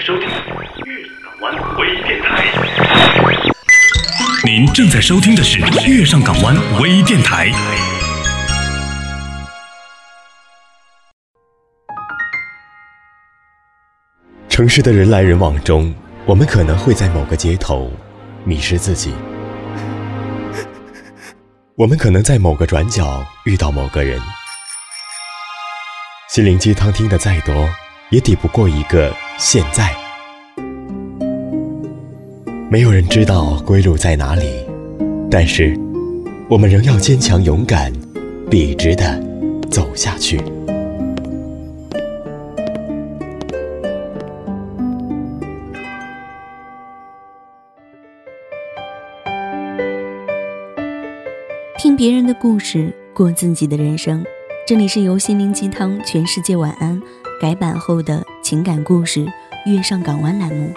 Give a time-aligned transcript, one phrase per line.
[0.00, 0.28] 收听
[0.84, 2.44] 粤港湾微电台。
[4.44, 7.50] 您正在收听的是粤上港湾微电台。
[14.48, 17.90] 城市的人来人往中，我们可能会在某个街头
[18.44, 19.12] 迷失自己；
[21.76, 24.20] 我们可能在某个转角遇到某个人。
[26.28, 27.68] 心灵鸡汤听得再多，
[28.10, 29.94] 也抵不过一个现在。
[32.70, 34.66] 没有人知道归路在哪里，
[35.30, 35.78] 但是
[36.48, 37.92] 我们仍要坚强勇敢，
[38.50, 39.22] 笔直的
[39.70, 40.40] 走下去。
[51.78, 54.24] 听别人的故事，过自己的人生。
[54.66, 57.00] 这里是由心灵鸡汤、全世界晚安
[57.38, 59.20] 改版后的情感故事
[59.70, 60.72] 《月上港湾》栏目，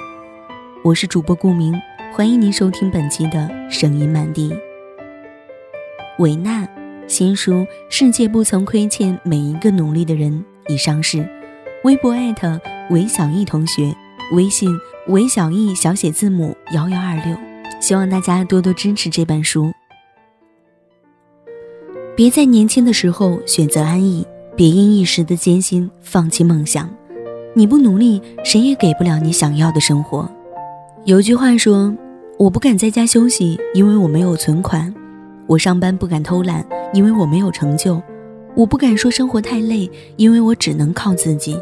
[0.84, 1.73] 我是主播顾明，
[2.11, 4.53] 欢迎您收听本期的声音满地。
[6.17, 6.67] 维纳
[7.08, 7.53] 新书
[7.89, 11.25] 《世界不曾亏欠每一个努力的人》已上市，
[11.86, 13.95] 微博艾特韦小艺同学，
[14.33, 14.70] 微信
[15.08, 17.38] 韦小艺小写字母幺幺二六，
[17.80, 19.72] 希望大家多多支持这本书。
[22.17, 24.28] 别在年轻的时候选择安逸，
[24.59, 26.89] 别因一时的艰辛放弃梦想。
[27.53, 30.29] 你不努力，谁也给不了你想要的生活。
[31.05, 31.95] 有句话说
[32.38, 34.93] ：“我不敢在家休息，因为我没有存款；
[35.47, 38.02] 我上班不敢偷懒，因为我没有成就；
[38.53, 41.57] 我不敢说生活太累，因为我只能靠自己。”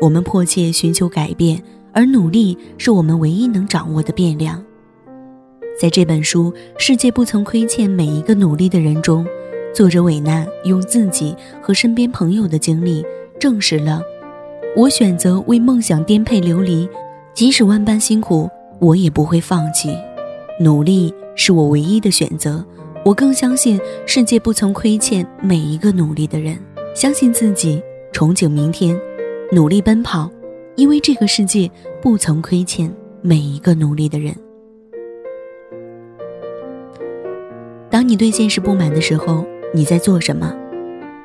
[0.00, 4.64] 我们迫切寻求改变，而努力是我们唯一能掌握的变量。
[5.78, 9.26] 在这本书《世界不曾亏欠每一个努力的人》中。
[9.74, 13.04] 作者韦纳用自己和身边朋友的经历，
[13.40, 14.00] 证实了
[14.76, 16.88] 我选择为梦想颠沛流离，
[17.34, 19.92] 即使万般辛苦，我也不会放弃。
[20.60, 22.64] 努力是我唯一的选择。
[23.04, 26.56] 我更相信世界不曾亏欠每一个努力的人。
[26.94, 27.82] 相信自己，
[28.12, 28.98] 憧憬明天，
[29.50, 30.30] 努力奔跑，
[30.76, 31.68] 因为这个世界
[32.00, 32.90] 不曾亏欠
[33.20, 34.32] 每一个努力的人。
[37.90, 39.44] 当你对现实不满的时候，
[39.76, 40.54] 你在做什么？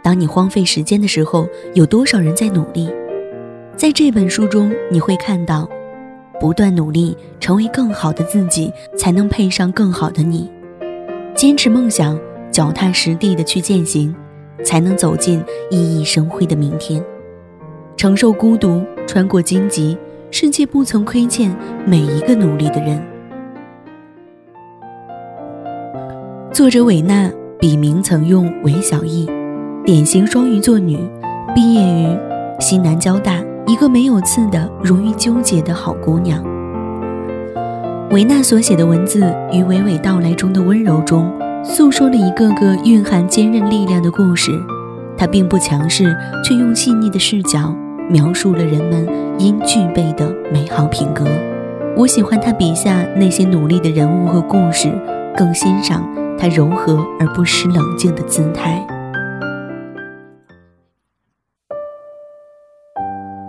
[0.02, 2.92] 当你荒废时间的时候，有多少人在努力？
[3.76, 5.70] 在这本书中，你会看到，
[6.40, 10.52] 不断努力，成为更好的自己，才能配上更好的你。
[11.36, 14.16] 坚持梦想，脚踏实地的去践行，
[14.66, 17.00] 才能走进熠熠生辉的明天。
[17.96, 19.96] 承受孤独，穿过荆棘，
[20.32, 21.56] 世界不曾亏欠
[21.86, 23.00] 每一个努力的人。
[26.52, 27.32] 作者韦纳。
[27.60, 29.30] 笔名曾用韦小艺，
[29.84, 30.98] 典型双鱼座女，
[31.54, 32.18] 毕业于
[32.58, 36.42] 西南交大，一个没有刺的、容易纠结的好姑娘。
[38.12, 39.20] 维娜所写的文字
[39.52, 41.30] 与娓娓道来中的温柔中，
[41.62, 44.54] 诉说了一个个蕴含坚韧力量的故事。
[45.18, 46.16] 她并不强势，
[46.46, 47.76] 却用细腻的视角
[48.08, 49.06] 描述了人们
[49.38, 51.26] 应具备的美好品格。
[51.98, 54.90] 我喜欢她笔下那些努力的人物和故事，
[55.36, 56.02] 更欣赏。
[56.42, 58.88] 他柔和而不失冷静的姿态，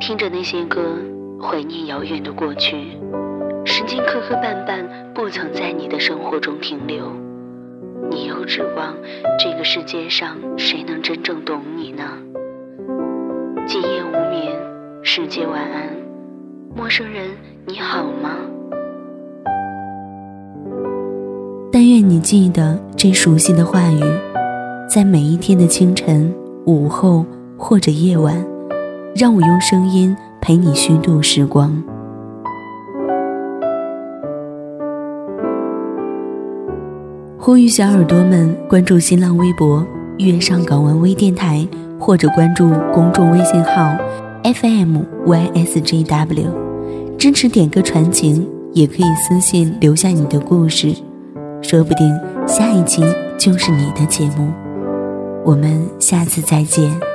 [0.01, 0.97] 听着那些歌，
[1.41, 2.99] 怀念遥远的过去。
[3.65, 4.83] 时间磕磕绊绊，
[5.15, 7.13] 不曾在你的生活中停留。
[8.11, 8.97] 你又指望
[9.39, 12.03] 这个世界上谁能真正懂你呢？
[13.69, 14.53] 今夜无眠，
[15.05, 15.91] 世界晚安，
[16.75, 17.31] 陌生人
[17.67, 18.31] 你好吗？
[21.73, 24.01] 但愿你记得这熟悉的话语，
[24.89, 26.35] 在每一天的清晨、
[26.67, 27.25] 午后
[27.57, 28.45] 或者夜晚，
[29.15, 31.81] 让我用声音陪你虚度时光。
[37.39, 39.87] 呼吁小耳朵们关注新浪微博
[40.19, 41.65] “月上港湾微电台”，
[42.01, 43.97] 或者关注公众微信号
[44.43, 46.47] “FMYSJW”，
[47.17, 50.93] 支持点歌传情，也可以私信留下你的故事。
[51.63, 53.03] 说不定下一期
[53.39, 54.53] 就是你的节目，
[55.45, 57.10] 我们下次再见。